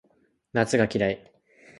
[0.53, 1.31] 夏が嫌い